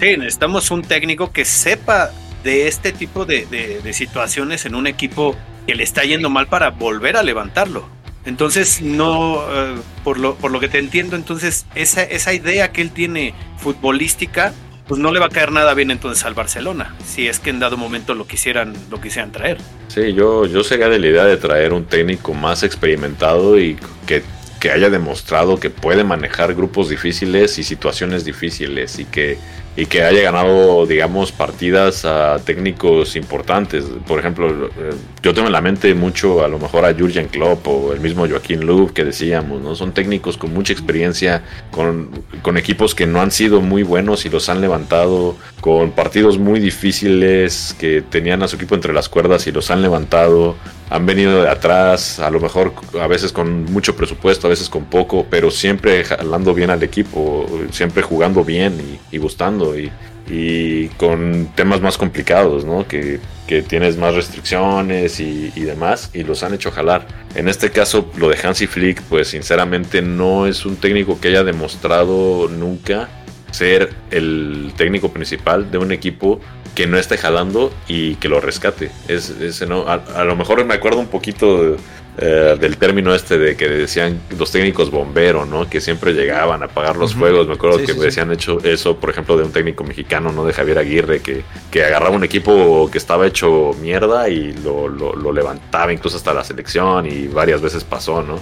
[0.02, 2.10] Sí, necesitamos un técnico que sepa
[2.42, 7.16] de este tipo de, situaciones en un equipo que le está yendo mal para volver
[7.16, 7.88] a levantarlo.
[8.24, 12.82] Entonces, no, eh, por, lo, por lo que te entiendo, entonces esa, esa idea que
[12.82, 14.52] él tiene futbolística,
[14.88, 17.60] pues no le va a caer nada bien entonces al Barcelona, si es que en
[17.60, 19.58] dado momento lo quisieran, lo quisieran traer.
[19.86, 23.76] Sí, yo, yo sería de la idea de traer un técnico más experimentado y
[24.08, 24.24] que,
[24.58, 29.38] que haya demostrado que puede manejar grupos difíciles y situaciones difíciles y que
[29.76, 33.84] y que haya ganado, digamos, partidas a técnicos importantes.
[34.06, 37.66] Por ejemplo, eh, yo tengo en la mente mucho a lo mejor a Jurgen Klopp
[37.66, 39.74] o el mismo Joaquín Löw que decíamos, ¿no?
[39.74, 42.10] Son técnicos con mucha experiencia, con,
[42.42, 46.60] con equipos que no han sido muy buenos y los han levantado, con partidos muy
[46.60, 50.56] difíciles que tenían a su equipo entre las cuerdas y los han levantado
[50.92, 54.84] han venido de atrás, a lo mejor a veces con mucho presupuesto, a veces con
[54.84, 61.80] poco, pero siempre jalando bien al equipo, siempre jugando bien y, gustando y, con temas
[61.80, 62.86] más complicados, ¿no?
[62.86, 63.20] Que,
[63.68, 67.06] tienes más restricciones y, demás, y los han hecho jalar.
[67.34, 71.44] En este caso, lo de Hansi Flick, pues sinceramente no es un técnico que haya
[71.44, 73.10] demostrado nunca
[73.50, 76.40] ser el técnico principal de un equipo
[76.74, 78.90] que no esté jalando y que lo rescate.
[79.08, 81.76] Es, no, a, lo mejor me acuerdo un poquito
[82.18, 85.68] eh, del término este de que decían los técnicos bomberos, ¿no?
[85.68, 87.46] Que siempre llegaban a apagar los fuegos.
[87.46, 90.44] Me acuerdo que me decían hecho eso, por ejemplo, de un técnico mexicano, ¿no?
[90.44, 95.32] De Javier Aguirre, que, que agarraba un equipo que estaba hecho mierda y lo, lo,
[95.32, 98.40] levantaba incluso hasta la selección y varias veces pasó, ¿no?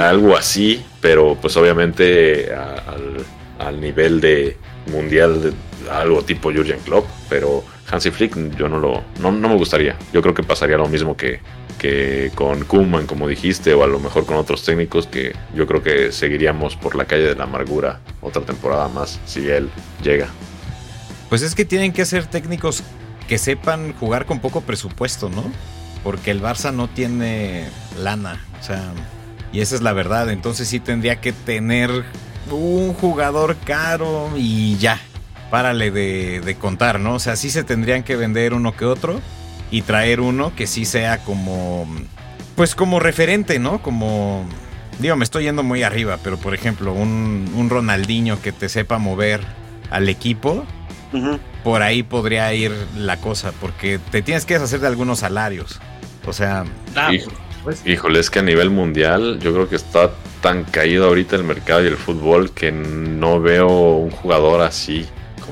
[0.00, 3.24] algo así, pero pues obviamente al,
[3.64, 4.56] al nivel de
[4.90, 5.52] mundial de,
[5.90, 9.96] algo tipo Jurgen Klopp, pero Hansi Flick yo no lo no, me gustaría.
[10.12, 11.40] Yo creo que pasaría lo mismo que,
[11.78, 15.82] que con Kuman, como dijiste, o a lo mejor con otros técnicos que yo creo
[15.82, 19.70] que seguiríamos por la calle de la amargura otra temporada más si él
[20.02, 20.28] llega.
[21.28, 22.82] Pues es que tienen que ser técnicos
[23.28, 25.44] que sepan jugar con poco presupuesto, ¿no?
[26.02, 28.82] Porque el Barça no tiene lana, o sea,
[29.52, 31.90] y esa es la verdad, entonces sí tendría que tener
[32.50, 35.00] un jugador caro y ya,
[35.50, 37.14] párale de, contar, ¿no?
[37.14, 39.20] O sea, sí se tendrían que vender uno que otro
[39.70, 41.86] y traer uno que sí sea como,
[42.56, 43.82] pues como referente, ¿no?
[43.82, 44.46] Como,
[44.98, 48.98] digo, me estoy yendo muy arriba, pero por ejemplo, un, un Ronaldinho que te sepa
[48.98, 49.40] mover
[49.90, 50.64] al equipo,
[51.64, 55.80] por ahí podría ir la cosa, porque te tienes que deshacer de algunos salarios.
[56.26, 56.64] O sea...
[56.94, 57.10] Ah,
[57.64, 57.82] pues.
[57.86, 60.10] Híjole, es que a nivel mundial yo creo que está
[60.42, 65.06] tan caído ahorita el mercado y el fútbol que no veo un jugador así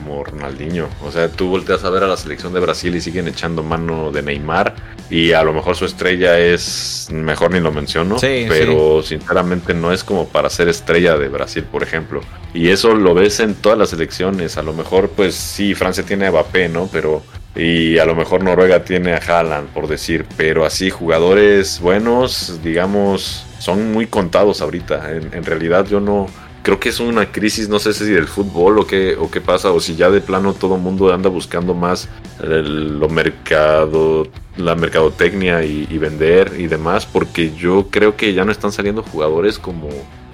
[0.07, 0.89] como Ronaldinho.
[1.05, 4.13] O sea, tú volteas a ver a la selección de Brasil y siguen echando mano
[4.13, 4.75] de Neymar.
[5.11, 10.05] Y a lo mejor su estrella es, mejor ni lo menciono, pero sinceramente no es
[10.05, 12.21] como para ser estrella de Brasil, por ejemplo.
[12.55, 14.57] Y eso lo ves en todas las selecciones.
[14.57, 16.89] A lo mejor, pues sí, Francia tiene a Mbappé, ¿no?
[16.93, 17.23] Pero
[17.57, 23.47] y a lo mejor Noruega tiene a Haaland, por decir, pero así jugadores buenos, digamos,
[23.59, 25.11] son muy contados ahorita.
[25.11, 26.27] En, realidad yo no,
[26.67, 29.71] creo que es una crisis, no sé si del fútbol o qué, o qué pasa,
[29.71, 32.09] o si ya de plano todo el mundo anda buscando más
[32.41, 34.27] lo mercado,
[34.57, 39.05] la mercadotecnia y, y, vender y demás, porque yo creo que ya no están saliendo
[39.05, 39.89] jugadores como...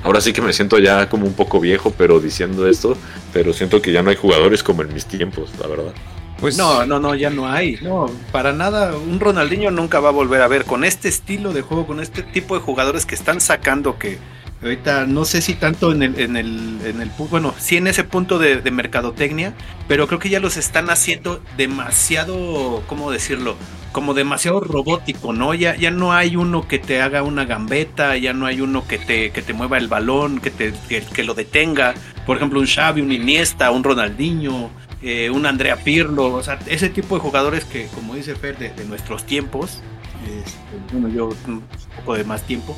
[0.05, 2.97] Ahora sí que me siento ya como un poco viejo, pero diciendo esto,
[3.35, 5.92] pero siento que ya no hay jugadores como en mis tiempos, la verdad.
[6.40, 7.79] Pues no, no, no, ya no hay.
[7.83, 8.97] No, para nada.
[8.97, 12.23] Un Ronaldinho nunca va a volver a ver con este estilo de juego, con este
[12.23, 14.18] tipo de jugadores que están sacando que
[14.62, 18.05] Ahorita no sé si tanto en el, en el, en el bueno, sí en ese
[18.05, 19.55] punto de, mercadotecnia,
[19.88, 23.57] pero creo que ya los están haciendo demasiado, ¿cómo decirlo?
[23.90, 25.53] Como demasiado robótico, ¿no?
[25.53, 28.98] Ya, ya no hay uno que te haga una gambeta, ya no hay uno que
[28.98, 31.94] te, que te mueva el balón, que, te, que, lo detenga.
[32.25, 34.70] Por ejemplo, un Xavi, un Iniesta, un Ronaldinho,
[35.03, 38.85] eh, un Andrea Pirlo, o sea, ese tipo de jugadores que, como dice Fer, de
[38.85, 39.83] nuestros tiempos,
[40.27, 41.63] este, bueno, yo un
[41.97, 42.77] poco de más tiempo,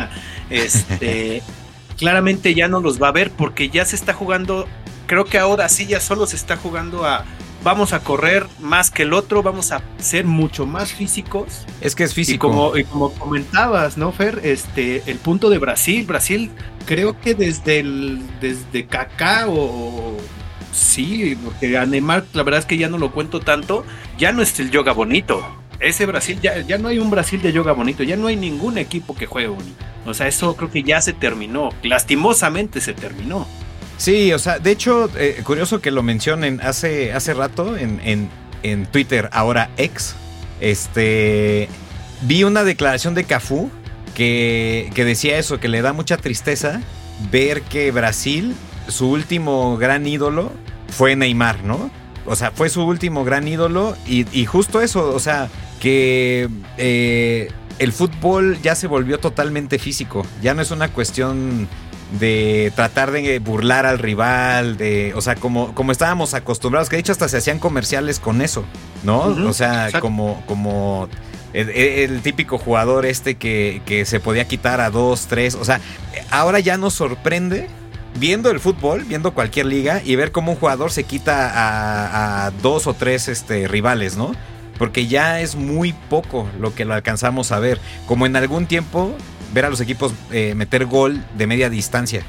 [0.50, 1.42] este,
[1.98, 4.66] claramente ya no los va a ver porque ya se está jugando,
[5.06, 7.24] creo que ahora sí ya solo se está jugando a
[7.66, 11.66] vamos a correr más que el otro, vamos a ser mucho más físicos.
[11.80, 12.46] Es que es físico.
[12.46, 14.40] Y como, y como comentabas, ¿no, Fer?
[14.44, 16.52] Este, el punto de Brasil, Brasil,
[16.86, 20.16] creo que desde el, desde Kaká o
[20.72, 23.84] sí, porque a Neymar la verdad es que ya no lo cuento tanto,
[24.16, 25.44] ya no es el yoga bonito
[25.80, 28.78] ese Brasil, ya, ya no hay un Brasil de yoga bonito, ya no hay ningún
[28.78, 29.84] equipo que juegue bonito.
[30.04, 33.46] O sea, eso creo que ya se terminó, lastimosamente se terminó.
[33.98, 38.28] Sí, o sea, de hecho, eh, curioso que lo mencionen hace, hace rato en, en,
[38.62, 40.14] en Twitter, ahora ex,
[40.60, 41.68] este,
[42.22, 43.70] vi una declaración de Cafú
[44.14, 46.80] que, que decía eso, que le da mucha tristeza
[47.30, 48.54] ver que Brasil,
[48.88, 50.52] su último gran ídolo,
[50.88, 51.90] fue Neymar, ¿no?
[52.26, 55.48] O sea, fue su último gran ídolo y, y justo eso, o sea,
[55.80, 60.24] que eh, el fútbol ya se volvió totalmente físico.
[60.42, 61.68] Ya no es una cuestión
[62.18, 67.00] de tratar de burlar al rival, de, o sea, como, como estábamos acostumbrados, que de
[67.00, 68.64] hecho hasta se hacían comerciales con eso,
[69.02, 69.22] ¿no?
[69.22, 71.08] o sea, como, como
[71.52, 75.80] el, típico jugador este que, que se podía quitar a dos, tres, o sea,
[76.30, 77.68] ahora ya nos sorprende
[78.18, 82.50] viendo el fútbol, viendo cualquier liga y ver cómo un jugador se quita a, a
[82.50, 84.32] dos o tres este, rivales, ¿no?
[84.78, 87.80] Porque ya es muy poco lo que lo alcanzamos a ver.
[88.06, 89.14] Como en algún tiempo
[89.54, 92.22] ver a los equipos eh, meter gol de media distancia.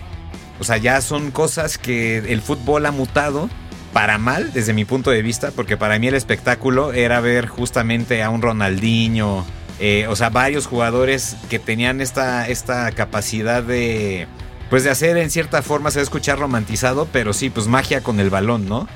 [0.59, 3.49] O sea, ya son cosas que el fútbol ha mutado
[3.93, 8.23] para mal desde mi punto de vista, porque para mí el espectáculo era ver justamente
[8.23, 9.45] a un Ronaldinho,
[9.79, 14.27] eh, o sea, varios jugadores que tenían esta, esta capacidad de,
[14.69, 18.01] pues de hacer en cierta forma, se va a escuchar romantizado, pero sí, pues magia
[18.01, 18.87] con el balón, ¿no?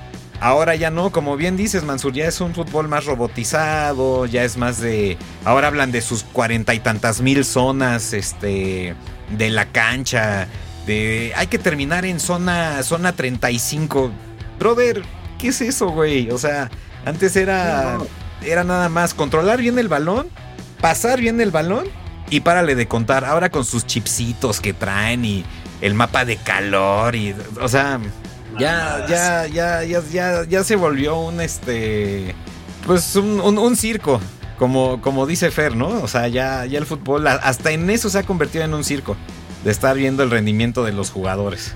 [0.41, 4.57] Ahora ya no, como bien dices, Mansur, ya es un fútbol más robotizado, ya es
[4.57, 5.15] más de.
[5.45, 8.95] Ahora hablan de sus cuarenta y tantas mil zonas, este.
[9.29, 10.47] de la cancha.
[10.87, 11.31] De.
[11.35, 12.81] Hay que terminar en zona.
[12.81, 14.11] zona 35.
[14.57, 15.03] Brother,
[15.37, 16.31] ¿qué es eso, güey?
[16.31, 16.71] O sea,
[17.05, 17.99] antes era.
[18.43, 20.27] Era nada más controlar bien el balón,
[20.81, 21.85] pasar bien el balón
[22.31, 23.25] y párale de contar.
[23.25, 25.45] Ahora con sus chipsitos que traen y
[25.81, 27.35] el mapa de calor y.
[27.61, 27.99] O sea.
[28.59, 32.35] Ya, ya, ya, ya, ya, ya se volvió un este.
[32.85, 34.19] Pues un, circo.
[34.57, 35.87] Como, como dice Fer, ¿no?
[35.87, 39.15] O sea, ya, ya el fútbol, hasta en eso se ha convertido en un circo.
[39.63, 41.75] De estar viendo el rendimiento de los jugadores.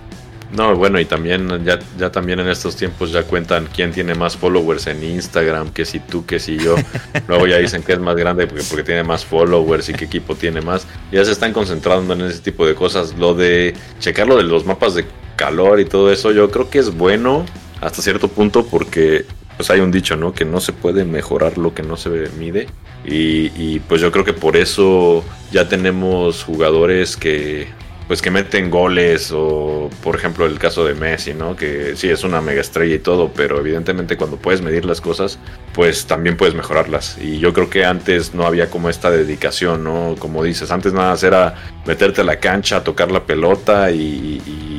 [0.56, 4.38] No, bueno, y también, ya, ya también en estos tiempos ya cuentan quién tiene más
[4.38, 6.76] followers en Instagram, que si tú, que si yo.
[7.28, 10.36] Luego ya dicen que es más grande porque, porque tiene más followers y qué equipo
[10.36, 10.88] tiene más.
[11.12, 13.16] Ya se están concentrando en ese tipo de cosas.
[13.18, 16.80] Lo de checar lo de los mapas de calor y todo eso, yo creo que
[16.80, 17.46] es bueno
[17.82, 19.26] hasta cierto punto porque
[19.58, 20.34] pues hay un dicho, ¿no?
[20.34, 22.68] Que no se puede mejorar lo que no se mide.
[23.06, 27.68] Y, y, pues yo creo que por eso ya tenemos jugadores que
[28.08, 31.56] pues que meten goles o por ejemplo el caso de Messi, ¿no?
[31.56, 35.40] Que sí es una mega estrella y todo, pero evidentemente cuando puedes medir las cosas,
[35.74, 37.18] pues también puedes mejorarlas.
[37.20, 40.16] Y yo creo que antes no había como esta dedicación, ¿no?
[40.20, 44.75] Como dices, antes nada más era meterte a la cancha, tocar la pelota y,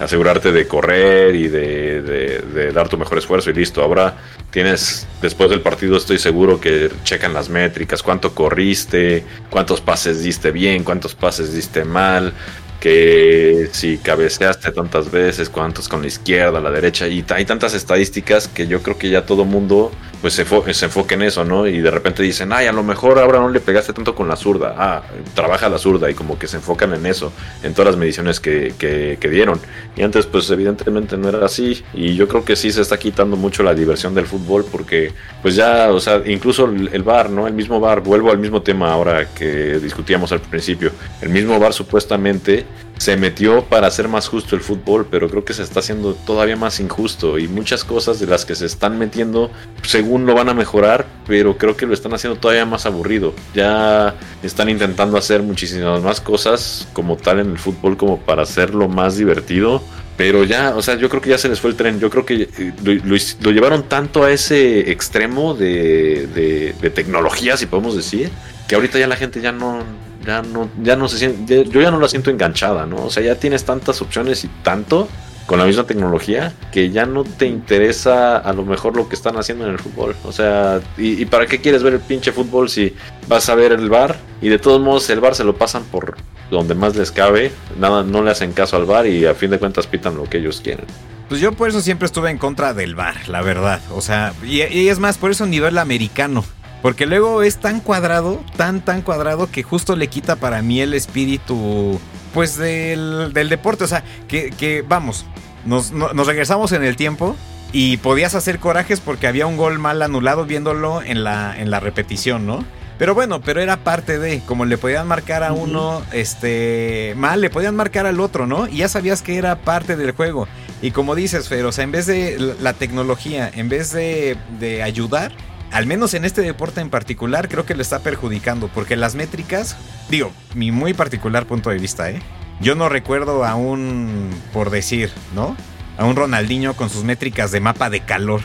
[0.00, 3.82] asegurarte de correr y de, dar tu mejor esfuerzo y listo.
[3.82, 4.16] Ahora
[4.50, 10.50] tienes, después del partido estoy seguro que checan las métricas, cuánto corriste, cuántos pases diste
[10.50, 12.32] bien, cuántos pases diste mal,
[12.80, 18.48] que si cabeceaste tantas veces, cuántos con la izquierda, la derecha, y hay tantas estadísticas
[18.48, 21.66] que yo creo que ya todo mundo pues se, se enfoque en eso, ¿no?
[21.66, 24.36] Y de repente dicen, ay, a lo mejor ahora no le pegaste tanto con la
[24.36, 25.02] zurda, ah,
[25.34, 28.74] trabaja la zurda y como que se enfocan en eso, en todas las mediciones que,
[28.78, 29.60] que, dieron.
[29.96, 33.36] Y antes pues evidentemente no era así, y yo creo que sí se está quitando
[33.36, 37.46] mucho la diversión del fútbol porque pues ya, o sea, incluso el bar, ¿no?
[37.46, 40.90] El mismo bar, vuelvo al mismo tema ahora que discutíamos al principio,
[41.22, 42.66] el mismo bar supuestamente
[43.00, 46.56] se metió para hacer más justo el fútbol, pero creo que se está haciendo todavía
[46.56, 49.50] más injusto y muchas cosas de las que se están metiendo,
[49.82, 53.32] según lo van a mejorar, pero creo que lo están haciendo todavía más aburrido.
[53.54, 58.86] Ya están intentando hacer muchísimas más cosas como tal en el fútbol como para hacerlo
[58.86, 59.82] más divertido.
[60.18, 61.98] Pero ya, o sea, yo creo que ya se les fue el tren.
[61.98, 67.64] Yo creo que eh, lo, llevaron tanto a ese extremo de, de, de tecnología, si
[67.64, 68.30] podemos decir,
[68.68, 69.82] que ahorita ya la gente ya no,
[70.24, 73.04] ya no, ya no se siente, yo ya no la siento enganchada, ¿no?
[73.04, 75.08] O sea, ya tienes tantas opciones y tanto
[75.46, 79.36] con la misma tecnología que ya no te interesa a lo mejor lo que están
[79.36, 80.14] haciendo en el fútbol.
[80.24, 82.94] O sea, ¿y, para qué quieres ver el pinche fútbol si
[83.26, 84.16] vas a ver el bar?
[84.40, 86.16] Y de todos modos el bar se lo pasan por
[86.52, 89.58] donde más les cabe, nada, no le hacen caso al bar y a fin de
[89.58, 90.86] cuentas pitan lo que ellos quieren.
[91.28, 93.80] Pues yo por eso siempre estuve en contra del bar, la verdad.
[93.90, 96.44] O sea, y, y es más, por eso a nivel americano.
[96.82, 100.94] Porque luego es tan cuadrado, tan, tan cuadrado que justo le quita para mí el
[100.94, 102.00] espíritu,
[102.32, 103.84] pues, del, deporte.
[103.84, 105.26] O sea, que, vamos,
[105.64, 105.92] nos,
[106.26, 107.36] regresamos en el tiempo
[107.72, 111.80] y podías hacer corajes porque había un gol mal anulado viéndolo en la, en la
[111.80, 112.64] repetición, ¿no?
[113.00, 117.48] Pero bueno, pero era parte de, como le podían marcar a uno, este, mal, le
[117.48, 118.68] podían marcar al otro, ¿no?
[118.68, 120.46] Y ya sabías que era parte del juego.
[120.82, 124.82] Y como dices, Fer, o sea, en vez de la tecnología, en vez de, de
[124.82, 125.32] ayudar,
[125.72, 129.76] al menos en este deporte en particular, creo que le está perjudicando, porque las métricas,
[130.08, 132.20] digo, mi muy particular punto de vista, ¿eh?
[132.60, 135.56] Yo no recuerdo a un, por decir, ¿no?
[135.96, 138.42] A un Ronaldinho con sus métricas de mapa de calor.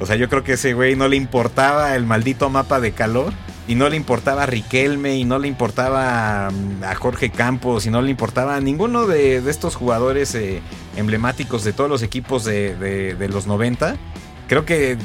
[0.00, 3.32] O sea, yo creo que ese güey no le importaba el maldito mapa de calor.
[3.66, 7.90] Y no le importaba a Riquelme, y no le importaba mm, a Jorge Campos, y
[7.90, 10.62] no le importaba a ninguno de, estos jugadores eh,
[10.96, 12.74] emblemáticos de todos los equipos de,
[13.14, 13.98] de los 90
[14.48, 14.96] creo que,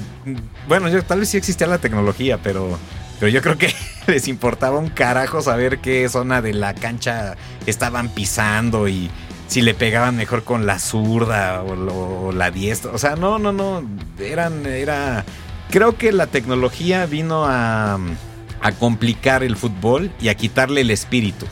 [0.67, 2.79] bueno, yo, tal vez sí existía la tecnología, pero
[3.23, 3.73] pero yo creo que
[4.07, 9.09] les importaba un carajo saber qué zona de la cancha estaban pisando y
[9.47, 12.91] si le pegaban mejor con la zurda o, la diestra.
[12.91, 13.81] O sea, no, no, no.
[14.19, 15.23] Eran, era.
[15.69, 17.97] Creo que la tecnología vino a,
[18.61, 21.45] a complicar el fútbol y a quitarle el espíritu.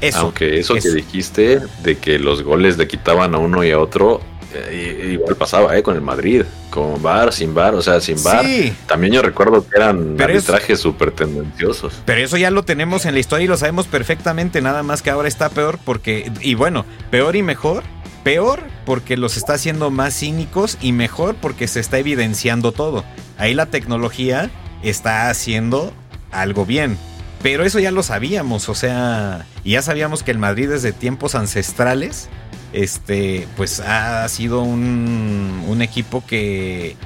[0.00, 0.20] Eso.
[0.20, 3.78] Aunque eso, eso, que dijiste de que los goles le quitaban a uno y a
[3.78, 4.20] otro,
[4.54, 8.44] eh, igual pasaba eh, con el Madrid, con bar, sin bar, o sea, sin bar.
[8.86, 12.00] También yo recuerdo que eran arbitrajes súper tendenciosos.
[12.04, 15.10] Pero eso ya lo tenemos en la historia y lo sabemos perfectamente, nada más que
[15.10, 17.82] ahora está peor porque, y bueno, peor y mejor.
[18.24, 23.04] Peor porque los está haciendo más cínicos y mejor porque se está evidenciando todo.
[23.38, 24.50] Ahí la tecnología
[24.82, 25.94] está haciendo
[26.30, 26.98] algo bien.
[27.42, 32.28] Pero eso ya lo sabíamos, o sea, ya sabíamos que el Madrid desde tiempos ancestrales
[32.72, 36.96] este, pues ha sido un, un equipo que...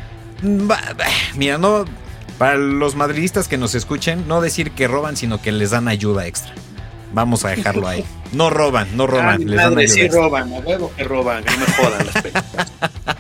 [1.37, 1.85] Mira, no,
[2.39, 6.27] para los madridistas que nos escuchen, no decir que roban, sino que les dan ayuda
[6.27, 6.53] extra.
[7.13, 8.05] Vamos a dejarlo ahí.
[8.33, 11.53] No roban, no roban, ah, les dan ayuda sí roban, a huevo que roban, no
[11.59, 12.25] me jodan las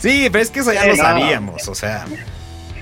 [0.00, 2.04] Sí, pero es que eso ya lo sabíamos, o sea.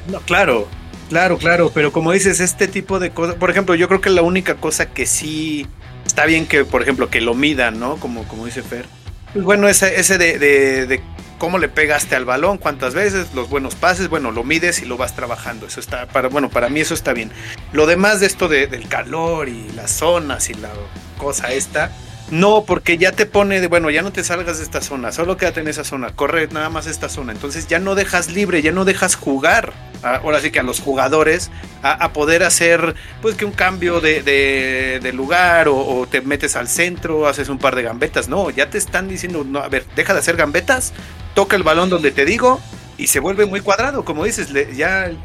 [0.08, 0.66] No, claro,
[1.10, 4.22] claro, claro, pero como dices, este tipo de cosas, por ejemplo, yo creo que la
[4.22, 5.66] única cosa que sí
[6.10, 7.96] está bien que, por ejemplo, que lo midan, ¿no?
[7.96, 8.84] Como, como dice Fer.
[9.32, 11.00] Pues bueno, ese, ese de, de,
[11.38, 14.96] cómo le pegaste al balón, cuántas veces, los buenos pases, bueno, lo mides y lo
[14.96, 15.68] vas trabajando.
[15.68, 17.30] Eso está, para, bueno, para mí eso está bien.
[17.72, 20.70] Lo demás de esto del calor y las zonas y la
[21.16, 21.92] cosa esta,
[22.30, 25.36] no, porque ya te pone de, bueno, ya no te salgas de esta zona, solo
[25.36, 27.32] quédate en esa zona, corre nada más esta zona.
[27.32, 29.72] Entonces ya no dejas libre, ya no dejas jugar.
[30.02, 31.50] ahora sí que a los jugadores
[31.82, 37.48] a, poder hacer, pues que un cambio de, lugar o, te metes al centro, haces
[37.48, 38.28] un par de gambetas.
[38.28, 40.92] No, ya te están diciendo, no, a ver, deja de hacer gambetas,
[41.34, 42.60] toca el balón donde te digo
[42.96, 45.18] y se vuelve muy cuadrado, como dices, ya el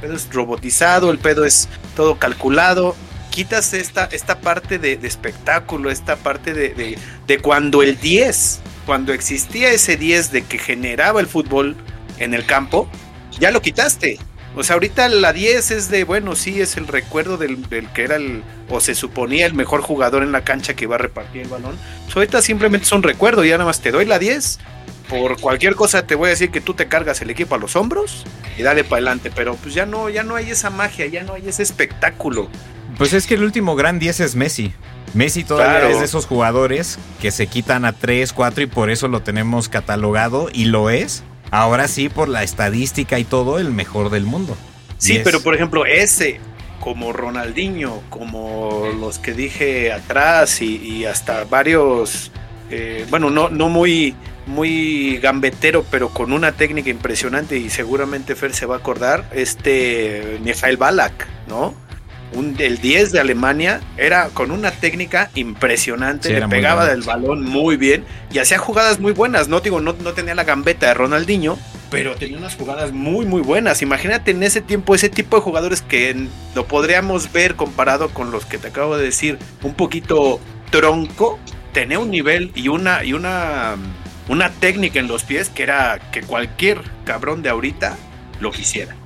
[0.00, 2.96] pedo es robotizado, el pedo es todo calculado
[3.34, 9.72] quitas esta, esta parte de, espectáculo, esta parte de, de, cuando el 10, cuando existía
[9.72, 11.74] ese 10 de que generaba el fútbol
[12.18, 12.88] en el campo,
[13.40, 14.20] ya lo quitaste.
[14.54, 17.58] O sea, ahorita la 10 es de, bueno, sí, es el recuerdo del,
[17.92, 20.98] que era el, o se suponía el mejor jugador en la cancha que iba a
[20.98, 21.76] repartir el balón.
[22.04, 24.60] Pues ahorita simplemente es un recuerdo, ya nada más te doy la 10.
[25.08, 27.74] Por cualquier cosa te voy a decir que tú te cargas el equipo a los
[27.74, 28.24] hombros
[28.56, 31.34] y dale para adelante, pero pues ya no, ya no hay esa magia, ya no
[31.34, 32.48] hay ese espectáculo.
[32.98, 34.72] Pues es que el último gran 10 es Messi.
[35.14, 39.08] Messi todavía es de esos jugadores que se quitan a 3, 4 y por eso
[39.08, 41.22] lo tenemos catalogado y lo es.
[41.50, 44.56] Ahora sí, por la estadística y todo, el mejor del mundo.
[44.98, 46.40] Sí, pero por ejemplo, ese,
[46.80, 52.32] como Ronaldinho, como los que dije atrás y, hasta varios,
[52.70, 58.54] eh, bueno, no, no muy, muy gambetero, pero con una técnica impresionante y seguramente Fer
[58.54, 61.83] se va a acordar, este Mijail Balak, ¿no?
[62.58, 68.04] El 10 de Alemania era con una técnica impresionante, le pegaba del balón muy bien
[68.32, 69.48] y hacía jugadas muy buenas.
[69.48, 71.58] No digo, no, no tenía la gambeta de Ronaldinho,
[71.90, 73.82] pero tenía unas jugadas muy, muy buenas.
[73.82, 78.44] Imagínate en ese tiempo ese tipo de jugadores que lo podríamos ver comparado con los
[78.44, 81.38] que te acabo de decir, un poquito tronco,
[81.72, 83.76] tenía un nivel y una, y una,
[84.28, 87.96] una técnica en los pies que era que cualquier cabrón de ahorita
[88.40, 88.96] lo quisiera.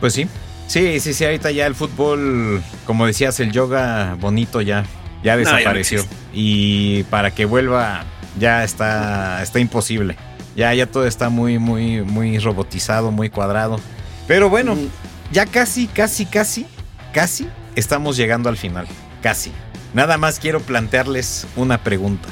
[0.00, 0.26] Pues sí,
[0.68, 4.84] Sí, sí, sí, ahorita ya el fútbol, como decías, el yoga bonito ya,
[5.24, 6.04] ya desapareció.
[6.34, 8.04] y para que vuelva,
[8.38, 10.16] ya está, está imposible.
[10.56, 13.80] Ya, ya todo está muy, muy, muy robotizado, muy cuadrado.
[14.26, 14.88] Pero bueno, mm.
[15.32, 16.66] ya casi, casi, casi,
[17.14, 18.86] casi estamos llegando al final.
[19.22, 19.52] Casi.
[19.94, 22.28] Nada más quiero plantearles una pregunta.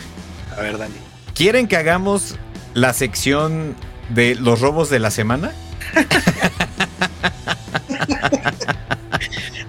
[0.55, 0.95] A ver, Dani.
[1.34, 2.37] ¿Quieren que hagamos
[2.74, 3.74] la sección
[4.11, 5.53] de los robos de la semana?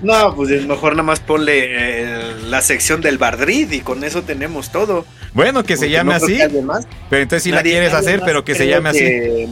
[0.01, 4.71] no, pues mejor nada más ponle eh, la sección del Bardrid y con eso tenemos
[4.71, 5.05] todo.
[5.33, 6.37] Bueno, que se llame así.
[7.09, 9.47] Pero entonces si la quieres hacer, pero que se llame así.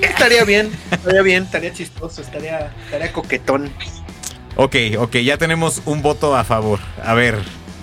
[0.00, 3.70] Estaría bien, estaría bien, estaría chistoso, estaría, estaría coquetón.
[4.56, 6.80] Ok, ok, ya tenemos un voto a favor.
[7.04, 7.36] A ver,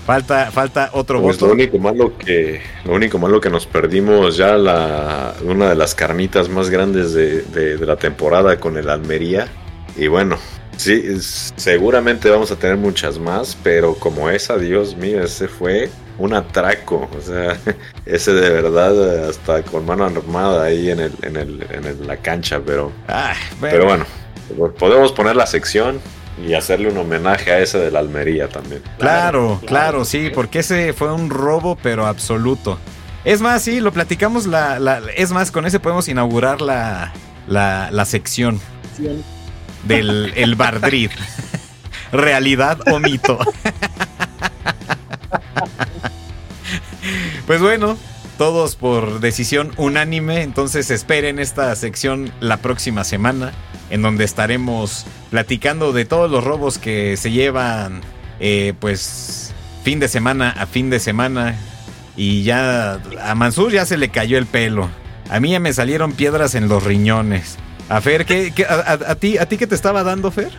[0.08, 1.48] Falta, falta otro pues voto.
[1.48, 5.96] Lo único malo que, lo único malo que nos perdimos ya la, una de las
[5.96, 9.50] carnitas más grandes de, de, la temporada con el Almería.
[9.98, 10.38] Y bueno,
[10.78, 16.34] sí, seguramente vamos a tener muchas más, pero como esa, Dios mío, ese fue un
[16.34, 17.10] atraco.
[17.18, 17.58] O sea,
[18.06, 22.62] ese de verdad hasta con mano armada ahí en, el, en, el, en la cancha,
[22.66, 24.06] pero, ah, pero bueno,
[24.78, 26.00] podemos poner la sección
[26.46, 28.82] y hacerle un homenaje a ese de la Almería también.
[29.00, 32.78] Claro, claro, sí, porque ese fue un robo, pero absoluto.
[33.26, 37.12] Es más, sí, lo platicamos, la, es más, con ese podemos inaugurar la,
[37.48, 38.62] la, sección.
[39.84, 41.12] Del el Bardrid.
[42.12, 43.38] ¿Realidad o mito?
[47.46, 47.98] pues bueno,
[48.38, 53.54] todos por decisión unánime, entonces esperen esta sección la próxima semana,
[53.90, 58.02] en donde estaremos platicando de todos los robos que se llevan,
[58.40, 59.54] eh, pues,
[59.84, 61.56] fin de semana a fin de semana.
[62.16, 64.90] Y ya a Mansur ya se le cayó el pelo.
[65.30, 67.58] A mí ya me salieron piedras en los riñones.
[67.90, 70.52] A Fer, ¿qué, a, ti, ¿a ti qué te estaba dando, Fer?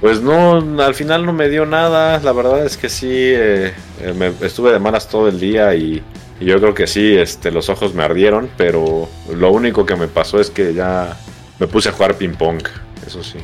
[0.00, 2.18] Pues no, al final no me dio nada.
[2.18, 6.02] La verdad es que sí, eh, eh, me, estuve de malas todo el día y,
[6.40, 10.40] yo creo que sí, este, los ojos me ardieron, pero lo único que me pasó
[10.40, 11.16] es que ya
[11.60, 12.60] me puse a jugar ping pong,
[13.06, 13.38] eso sí.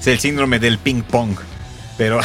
[0.00, 1.36] es el síndrome del ping pong,
[1.98, 2.18] pero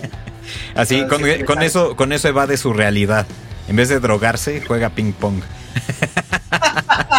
[0.74, 3.26] así con, con eso con eso evade su realidad.
[3.68, 5.40] En vez de drogarse, juega ping pong.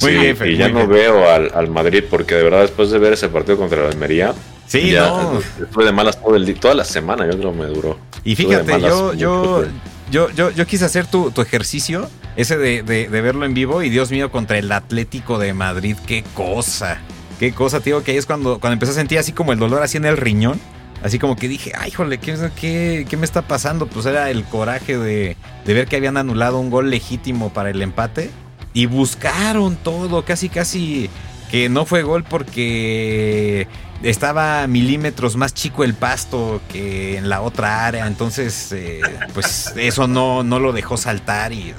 [0.00, 3.28] muy bien, Y ya no veo al, Madrid porque de verdad después de ver ese
[3.28, 4.34] partido contra la Almería,
[4.66, 5.40] sí, no.
[5.70, 7.98] fue de malas todo el día, toda la semana, yo creo me duró.
[8.24, 9.64] Y fíjate, yo, yo,
[10.10, 14.10] yo, yo, yo, quise hacer tu, ejercicio, ese de, de, verlo en vivo, y Dios
[14.10, 16.98] mío, contra el Atlético de Madrid, qué cosa.
[17.38, 19.82] Qué cosa, tío, que ahí es cuando, cuando empecé a sentir así como el dolor
[19.82, 20.58] así en el riñón.
[21.02, 23.86] Así como que dije, ay, jole, ¿qué, qué, me está pasando?
[23.86, 27.82] Pues era el coraje de, de, ver que habían anulado un gol legítimo para el
[27.82, 28.30] empate.
[28.76, 31.08] Y buscaron todo, casi, casi
[31.50, 33.66] que no fue gol porque
[34.02, 38.06] estaba milímetros más chico el pasto que en la otra área.
[38.06, 39.00] Entonces, eh,
[39.32, 41.72] pues eso no, no lo dejó saltar y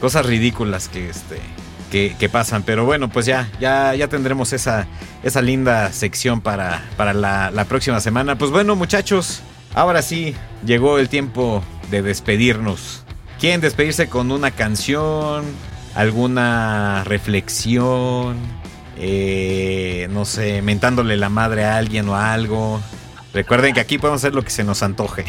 [0.00, 1.40] cosas ridículas que este
[1.90, 2.62] que, pasan.
[2.62, 4.86] Pero bueno, pues ya, ya, ya tendremos esa,
[5.24, 8.38] esa linda sección para, para la, la próxima semana.
[8.38, 9.40] Pues bueno, muchachos,
[9.74, 13.02] ahora sí llegó el tiempo de despedirnos.
[13.40, 15.44] ¿Quieren despedirse con una canción?
[15.98, 18.38] ¿Alguna reflexión?
[18.98, 22.80] Eh, no sé, mentándole la madre a alguien o algo.
[23.34, 25.24] Recuerden que aquí podemos hacer lo que se nos antoje.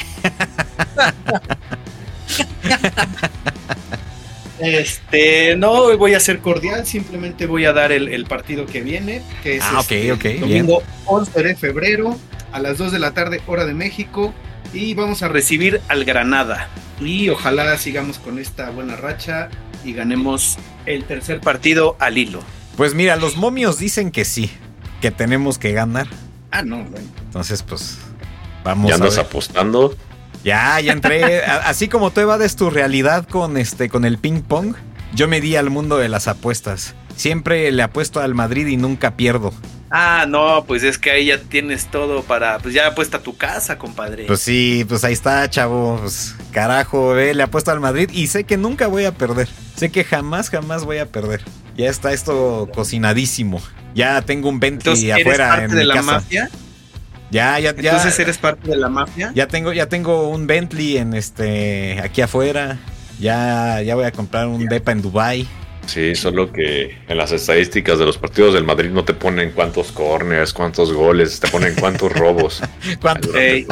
[4.59, 9.55] Este, no voy a ser cordial, simplemente voy a dar el, partido que viene, que
[9.55, 12.19] es ah, este, domingo 11 de febrero
[12.51, 14.33] a las 2 de la tarde, hora de México,
[14.73, 16.67] y vamos a recibir al Granada.
[16.99, 19.49] Y ojalá sigamos con esta buena racha
[19.83, 22.41] y ganemos el tercer partido al hilo.
[22.77, 24.51] Pues mira, los momios dicen que sí,
[25.01, 26.07] que tenemos que ganar.
[26.51, 27.07] Ah, no, bueno.
[27.25, 27.97] Entonces, pues,
[28.63, 29.95] vamos ¿Ya andas apostando?
[30.43, 31.43] Ya, ya entré.
[31.43, 34.75] Así como tú evades tu realidad con este, con el ping pong,
[35.13, 36.95] yo me di al mundo de las apuestas.
[37.15, 39.53] Siempre le apuesto al Madrid y nunca pierdo.
[39.91, 42.59] Ah, no, pues es que ahí ya tienes todo para.
[42.59, 44.25] Pues ya apuesta tu casa, compadre.
[44.25, 45.97] Pues sí, pues ahí está, chavo.
[45.99, 49.49] Pues, carajo, ve, le apuesto al Madrid y sé que nunca voy a perder.
[49.75, 51.41] Sé que jamás, jamás voy a perder.
[51.75, 53.61] Ya está esto cocinadísimo.
[53.95, 56.49] Ya tengo un Bentley afuera en de la mafia?
[57.31, 57.91] Ya, ya, ya.
[57.91, 59.31] Entonces eres parte de la mafia.
[59.33, 62.77] Ya tengo, ya tengo un Bentley en este aquí afuera.
[63.19, 65.47] Ya, ya voy a comprar un depa en Dubai.
[65.89, 69.91] Sí, solo que en las estadísticas de los partidos del Madrid no te ponen cuántos
[69.91, 72.61] corners, cuántos goles, te ponen cuántos robos.
[73.01, 73.33] ¿Cuántos?
[73.35, 73.65] Es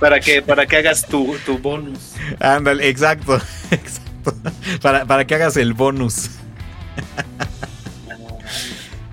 [0.00, 2.14] para que, para que hagas tu, tu bonus.
[2.40, 3.36] Ándale, exacto,
[3.70, 4.34] exacto.
[4.82, 6.30] Para, para que hagas el bonus.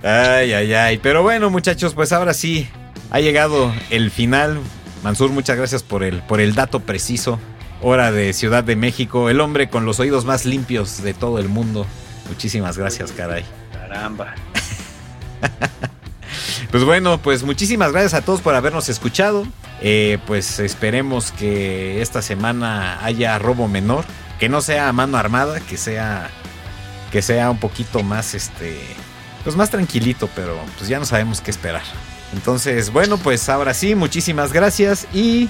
[0.02, 0.98] Ay, ay, ay.
[0.98, 2.68] Pero bueno, muchachos, pues ahora sí
[3.12, 4.58] ha llegado el final.
[5.04, 7.40] Mansur, muchas gracias por el, por el dato preciso.
[7.82, 11.50] Hora de Ciudad de México, el hombre con los oídos más limpios de todo el
[11.50, 11.86] mundo.
[12.28, 13.46] Muchísimas gracias, caray.
[13.72, 14.34] Caramba.
[16.72, 19.46] pues bueno, pues muchísimas gracias a todos por habernos escuchado.
[19.82, 24.06] Eh, pues esperemos que esta semana haya robo menor,
[24.40, 26.30] que no sea a mano armada, que sea
[27.12, 28.80] que sea un poquito más este
[29.44, 31.84] pues más tranquilito, pero pues ya no sabemos qué esperar.
[32.34, 35.50] Entonces, bueno, pues ahora sí, muchísimas gracias y